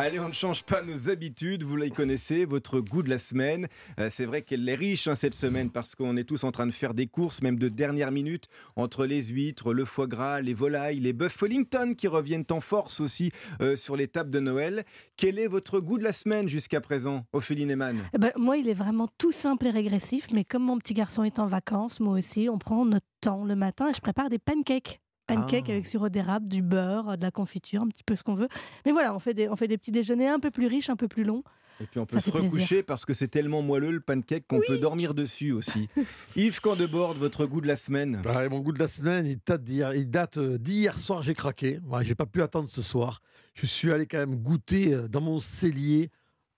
Allez, 0.00 0.20
on 0.20 0.28
ne 0.28 0.32
change 0.32 0.62
pas 0.62 0.80
nos 0.80 1.10
habitudes, 1.10 1.64
vous 1.64 1.74
les 1.74 1.90
connaissez, 1.90 2.44
votre 2.44 2.78
goût 2.78 3.02
de 3.02 3.10
la 3.10 3.18
semaine. 3.18 3.66
Euh, 3.98 4.08
c'est 4.12 4.26
vrai 4.26 4.42
qu'elle 4.42 4.68
est 4.68 4.76
riche 4.76 5.08
hein, 5.08 5.16
cette 5.16 5.34
semaine 5.34 5.70
parce 5.70 5.96
qu'on 5.96 6.16
est 6.16 6.22
tous 6.22 6.44
en 6.44 6.52
train 6.52 6.68
de 6.68 6.72
faire 6.72 6.94
des 6.94 7.08
courses, 7.08 7.42
même 7.42 7.58
de 7.58 7.68
dernière 7.68 8.12
minute, 8.12 8.46
entre 8.76 9.06
les 9.06 9.24
huîtres, 9.24 9.74
le 9.74 9.84
foie 9.84 10.06
gras, 10.06 10.40
les 10.40 10.54
volailles, 10.54 11.00
les 11.00 11.12
bœufs 11.12 11.36
Wellington 11.42 11.94
qui 11.98 12.06
reviennent 12.06 12.44
en 12.50 12.60
force 12.60 13.00
aussi 13.00 13.32
euh, 13.60 13.74
sur 13.74 13.96
les 13.96 14.06
tables 14.06 14.30
de 14.30 14.38
Noël. 14.38 14.84
Quel 15.16 15.36
est 15.40 15.48
votre 15.48 15.80
goût 15.80 15.98
de 15.98 16.04
la 16.04 16.12
semaine 16.12 16.48
jusqu'à 16.48 16.80
présent, 16.80 17.26
Ophélie 17.32 17.66
Neyman 17.66 17.96
Eh 18.14 18.18
ben, 18.18 18.30
moi, 18.36 18.56
il 18.56 18.68
est 18.68 18.74
vraiment 18.74 19.08
tout 19.18 19.32
simple 19.32 19.66
et 19.66 19.70
régressif, 19.70 20.28
mais 20.32 20.44
comme 20.44 20.62
mon 20.62 20.78
petit 20.78 20.94
garçon 20.94 21.24
est 21.24 21.40
en 21.40 21.46
vacances, 21.46 21.98
moi 21.98 22.16
aussi, 22.16 22.48
on 22.48 22.58
prend 22.58 22.84
notre 22.84 23.06
temps 23.20 23.44
le 23.44 23.56
matin 23.56 23.88
et 23.88 23.94
je 23.94 24.00
prépare 24.00 24.28
des 24.28 24.38
pancakes. 24.38 25.00
Pancakes 25.28 25.66
Ah. 25.68 25.72
avec 25.72 25.86
sirop 25.86 26.08
d'érable, 26.08 26.48
du 26.48 26.62
beurre, 26.62 27.16
de 27.16 27.22
la 27.22 27.30
confiture, 27.30 27.82
un 27.82 27.88
petit 27.88 28.02
peu 28.02 28.16
ce 28.16 28.22
qu'on 28.24 28.34
veut. 28.34 28.48
Mais 28.84 28.92
voilà, 28.92 29.14
on 29.14 29.18
fait, 29.20 29.34
des, 29.34 29.48
on 29.48 29.54
fait 29.56 29.68
des 29.68 29.78
petits 29.78 29.92
déjeuners 29.92 30.26
un 30.28 30.40
peu 30.40 30.50
plus 30.50 30.66
riches, 30.66 30.90
un 30.90 30.96
peu 30.96 31.06
plus 31.08 31.22
longs. 31.24 31.44
Et 31.80 31.86
puis 31.86 32.00
on 32.00 32.06
peut 32.06 32.16
Ça 32.18 32.20
se 32.20 32.30
plaisir. 32.32 32.50
recoucher 32.50 32.82
parce 32.82 33.04
que 33.04 33.14
c'est 33.14 33.28
tellement 33.28 33.62
moelleux 33.62 33.92
le 33.92 34.00
pancake 34.00 34.48
qu'on 34.48 34.60
peut 34.66 34.78
dormir 34.78 35.14
dessus 35.14 35.52
aussi. 35.52 35.88
Yves 36.36 36.60
Candebord, 36.60 37.14
votre 37.14 37.46
goût 37.46 37.60
de 37.60 37.68
la 37.68 37.76
semaine? 37.76 38.20
Ah, 38.26 38.48
mon 38.48 38.58
goût 38.58 38.72
de 38.72 38.80
la 38.80 38.88
semaine, 38.88 39.26
il 39.26 39.38
date 39.46 39.62
d'hier, 39.62 39.94
il 39.94 40.10
date 40.10 40.38
euh, 40.38 40.58
d'hier 40.58 40.98
soir, 40.98 41.22
j'ai 41.22 41.34
craqué. 41.34 41.78
Ouais, 41.88 42.02
j'ai 42.04 42.16
pas 42.16 42.26
pu 42.26 42.42
attendre 42.42 42.68
ce 42.68 42.82
soir. 42.82 43.20
Je 43.54 43.64
suis 43.66 43.92
allé 43.92 44.06
quand 44.06 44.18
même 44.18 44.34
goûter 44.36 44.92
euh, 44.92 45.06
dans 45.06 45.20
mon 45.20 45.38
cellier 45.38 46.10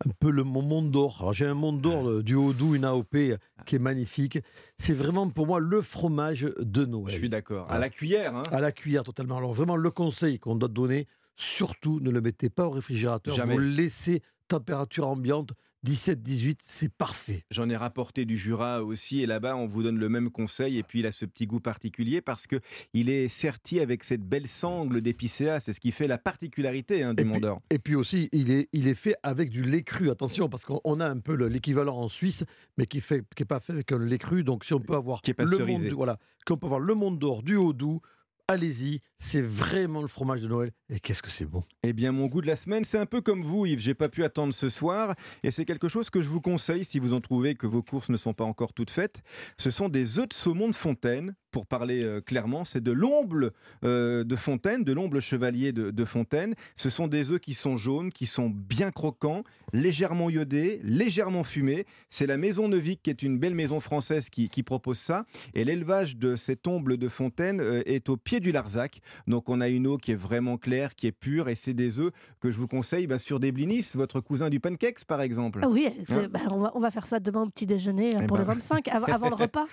un 0.07 0.11
peu 0.19 0.31
le, 0.31 0.45
mon 0.45 0.63
monde 0.63 0.91
d'or. 0.91 1.19
Alors, 1.21 1.33
J'ai 1.33 1.47
un 1.47 1.55
monde 1.55 1.81
d'or 1.81 2.09
euh, 2.09 2.23
du 2.23 2.35
Haut-Doubs, 2.35 2.75
une 2.75 2.85
AOP 2.85 3.15
euh, 3.17 3.37
qui 3.67 3.77
est 3.77 3.81
magnifique. 3.81 4.39
C'est 4.79 4.95
vraiment 4.95 5.29
pour 5.29 5.47
moi 5.47 5.61
le 5.61 5.83
fromage 5.83 6.49
de 6.59 6.83
Je 6.83 6.87
Noël. 6.87 7.15
suis 7.15 7.29
d'accord. 7.29 7.71
À 7.71 7.79
la 7.79 7.91
cuillère, 7.91 8.37
hein 8.37 8.43
À 8.51 8.61
la 8.61 8.73
cuillère 8.73 9.03
totalement. 9.05 9.37
Alors 9.37 9.53
vraiment 9.53 9.77
le 9.77 9.91
conseil 9.91 10.39
qu'on 10.39 10.57
doit 10.57 10.69
donner, 10.69 11.07
surtout 11.37 12.01
ne 12.01 12.11
le 12.11 12.21
mettez 12.21 12.49
pas 12.51 12.67
au 12.67 12.71
réfrigérateur. 12.71 13.35
Jamais. 13.35 13.53
Vous 13.55 13.59
le 13.61 13.69
laissez 13.69 14.23
température 14.49 15.07
ambiante 15.07 15.53
17-18, 15.87 16.59
c'est 16.63 16.93
parfait. 16.93 17.45
J'en 17.51 17.69
ai 17.71 17.77
rapporté 17.77 18.27
du 18.27 18.37
Jura 18.37 18.85
aussi, 18.85 19.23
et 19.23 19.27
là-bas, 19.27 19.57
on 19.57 19.67
vous 19.67 19.83
donne 19.83 19.99
le 19.99 20.09
même 20.11 20.31
conseil. 20.31 20.77
Et 20.79 20.83
puis, 20.83 21.01
il 21.01 21.07
a 21.07 21.13
ce 21.13 21.25
petit 21.25 21.47
goût 21.47 21.61
particulier 21.61 22.21
parce 22.21 22.47
que 22.47 22.61
il 22.93 23.09
est 23.09 23.29
serti 23.29 23.81
avec 23.81 24.05
cette 24.05 24.23
belle 24.23 24.47
sangle 24.47 25.01
d'épicéa. 25.01 25.59
C'est 25.59 25.73
ce 25.73 25.81
qui 25.81 25.91
fait 25.93 26.07
la 26.07 26.19
particularité 26.19 27.03
hein, 27.03 27.15
du 27.15 27.23
Et 27.23 27.25
puis- 27.25 27.33
Mont 27.33 27.41
d'Or. 27.41 27.63
Et 27.71 27.79
puis 27.79 27.95
aussi, 27.95 28.29
il 28.33 28.51
est, 28.51 28.69
il 28.73 28.89
est 28.89 28.95
fait 28.95 29.15
avec 29.23 29.49
du 29.49 29.63
lait 29.63 29.83
cru. 29.83 30.11
Attention, 30.11 30.49
parce 30.51 30.65
qu'on 30.67 30.81
on 30.85 31.01
a 31.01 31.09
un 31.09 31.19
peu 31.19 31.35
le- 31.35 31.49
l'équivalent 31.49 31.97
en 31.97 32.09
Suisse, 32.09 32.45
mais 32.77 32.85
qui 32.85 32.99
n'est 32.99 33.23
qui 33.35 33.43
est 33.43 33.47
pas 33.47 33.61
fait 33.61 33.73
avec 33.73 33.91
un 33.93 33.99
lait 33.99 34.19
cru. 34.19 34.45
Donc, 34.45 34.65
si 34.67 34.75
on 34.75 34.81
peut 34.81 34.95
avoir 34.95 35.23
Qui 35.23 35.31
est 35.31 35.41
le 35.41 35.65
monde, 35.65 35.87
voilà, 35.95 36.19
qu'on 36.47 36.57
peut 36.59 36.67
avoir 36.67 36.81
le 36.81 36.95
du 37.43 37.57
Haut-Doubs, 37.57 38.01
allez-y, 38.51 39.01
c'est 39.17 39.41
vraiment 39.41 40.03
le 40.03 40.09
fromage 40.09 40.43
de 40.43 40.49
Noël. 40.49 40.73
Et 40.89 40.99
qu'est-ce 40.99 41.23
que 41.23 41.31
c'est 41.31 41.45
bon 41.45 41.63
Eh 41.85 41.93
bien, 41.93 42.11
mon 42.11 42.27
goût 42.27 42.41
de 42.41 42.49
la 42.49 42.57
semaine, 42.57 42.85
c'est 42.85 42.99
un 42.99 43.07
peu 43.07 43.21
comme 43.21 43.43
vous, 43.43 43.65
Yves. 43.65 43.79
J'ai 43.79 43.95
pas 43.95 44.09
pu 44.09 44.25
attendre 44.25 44.53
ce 44.53 44.69
soir, 44.69 45.15
et 45.45 45.53
c'est 45.53 45.65
quelque 45.65 45.89
chose 45.89 46.11
que 46.11 46.21
je 46.21 46.29
vous 46.29 46.41
conseille 46.41 46.85
si 46.85 46.99
vous 46.99 47.15
en 47.15 47.21
trouvez 47.21 47.55
que 47.55 47.69
vos 47.69 47.83
courses 47.83 48.09
ne 48.09 48.17
sont 48.17 48.35
pas 48.35 48.45
encore 48.45 48.73
toutes 48.73 48.91
faites. 48.91 49.23
Ce 49.57 49.71
sont 49.71 49.89
des 49.89 50.19
œufs 50.19 50.29
de 50.29 50.35
saumon 50.35 50.69
de 50.69 50.75
Fontaine. 50.75 51.37
Pour 51.51 51.67
parler 51.67 52.05
euh, 52.05 52.21
clairement, 52.21 52.65
c'est 52.65 52.83
de 52.83 52.93
l'omble 52.93 53.51
euh, 53.85 54.23
de 54.25 54.37
Fontaine, 54.37 54.85
de 54.85 54.93
l'omble 54.93 55.21
chevalier 55.21 55.73
de, 55.73 55.91
de 55.91 56.05
Fontaine. 56.05 56.55
Ce 56.77 56.91
sont 56.91 57.09
des 57.09 57.31
œufs 57.33 57.41
qui 57.41 57.55
sont 57.55 57.77
jaunes, 57.77 58.13
qui 58.13 58.27
sont 58.27 58.49
bien 58.51 58.91
croquants, 58.93 59.43
légèrement 59.73 60.31
iodés, 60.31 60.81
légèrement 60.85 61.43
fumés. 61.45 61.87
C'est 62.09 62.27
la 62.27 62.37
maison 62.37 62.69
Neuvik, 62.69 63.03
qui 63.03 63.11
est 63.11 63.23
une 63.23 63.39
belle 63.39 63.55
maison 63.55 63.81
française, 63.81 64.31
qui, 64.31 64.49
qui 64.49 64.63
propose 64.63 64.99
ça. 64.99 65.25
Et 65.55 65.65
l'élevage 65.65 66.17
de 66.17 66.37
cet 66.37 66.67
omble 66.67 66.97
de 66.99 67.09
Fontaine 67.09 67.61
euh, 67.61 67.83
est 67.87 68.09
au 68.09 68.17
pied 68.17 68.41
du 68.41 68.53
Larzac. 68.53 69.01
Donc 69.27 69.49
on 69.49 69.61
a 69.61 69.69
une 69.69 69.87
eau 69.87 69.97
qui 69.97 70.13
est 70.13 70.17
vraiment 70.21 70.57
claire, 70.57 70.95
qui 70.95 71.07
est 71.09 71.13
pure, 71.13 71.49
et 71.49 71.55
c'est 71.55 71.75
des 71.75 71.99
œufs 71.99 72.13
que 72.41 72.51
je 72.51 72.59
vous 72.59 72.69
conseille 72.69 73.07
bah, 73.07 73.19
sur 73.19 73.41
des 73.41 73.51
blinis, 73.53 73.85
votre 73.95 74.21
cousin 74.21 74.51
du 74.51 74.61
pancakes 74.61 75.05
par 75.05 75.21
exemple. 75.21 75.61
Ah 75.63 75.69
oui, 75.69 75.89
Hein 76.11 76.29
bah, 76.31 76.41
on, 76.51 76.59
va, 76.61 76.73
on 76.75 76.81
va 76.81 76.91
faire 76.91 77.07
ça 77.07 77.19
demain 77.21 77.43
au 77.43 77.49
petit 77.49 77.67
déjeuner 77.67 78.11
Eh 78.15 78.27
pour 78.27 78.37
ben, 78.37 78.43
le 78.43 78.45
25, 78.45 78.89
av- 78.89 79.05
avant 79.11 79.29
le 79.31 79.35
repas. 79.35 79.67